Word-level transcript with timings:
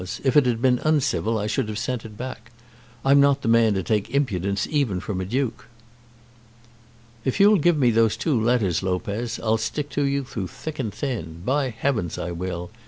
If 0.23 0.35
it 0.35 0.47
had 0.47 0.63
been 0.63 0.79
uncivil 0.83 1.37
I 1.37 1.45
should 1.45 1.67
have 1.69 1.77
sent 1.77 2.05
it 2.05 2.17
back. 2.17 2.49
I'm 3.05 3.19
not 3.19 3.43
the 3.43 3.47
man 3.47 3.75
to 3.75 3.83
take 3.83 4.09
impudence 4.09 4.65
even 4.71 4.99
from 4.99 5.21
a 5.21 5.25
duke." 5.25 5.67
"If 7.23 7.39
you'll 7.39 7.59
give 7.59 7.77
me 7.77 7.91
those 7.91 8.17
two 8.17 8.41
letters, 8.41 8.81
Lopez, 8.81 9.39
I'll 9.43 9.59
stick 9.59 9.91
to 9.91 10.03
you 10.03 10.23
through 10.23 10.47
thick 10.47 10.79
and 10.79 10.91
thin. 10.91 11.43
By 11.45 11.69
heavens 11.69 12.17
I 12.17 12.31
will! 12.31 12.71